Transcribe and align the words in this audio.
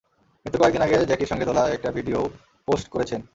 মৃত্যুর 0.45 0.61
কয়েক 0.61 0.73
দিন 0.75 0.83
আগে 0.85 0.95
জ্যাকির 1.09 1.29
সঙ্গে 1.31 1.47
তোলা 1.49 1.63
একটা 1.75 1.89
ভিডিওও 1.97 2.25
পোস্ট 2.67 2.87
করেছেন। 2.93 3.21